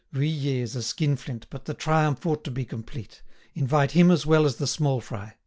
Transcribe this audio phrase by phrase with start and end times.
[0.11, 3.21] Vuillet is a skinflint, but the triumph ought to be complete:
[3.53, 5.35] invite him as well as the small fry.